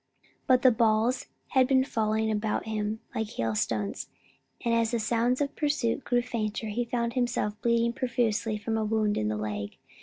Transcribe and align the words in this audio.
But 0.47 0.63
the 0.63 0.71
balls 0.71 1.27
had 1.49 1.67
been 1.67 1.83
falling 1.83 2.31
about 2.31 2.65
him 2.65 3.01
like 3.13 3.29
hailstones, 3.33 4.09
and 4.65 4.73
as 4.73 4.89
the 4.89 4.99
sounds 4.99 5.41
of 5.41 5.55
pursuit 5.55 6.03
grew 6.03 6.23
fainter, 6.23 6.69
he 6.69 6.85
found 6.85 7.13
himself 7.13 7.61
bleeding 7.61 7.93
profusely 7.93 8.57
from 8.57 8.77
a 8.79 8.83
wound 8.83 9.15
in 9.15 9.27
the 9.27 9.37
leg. 9.37 9.77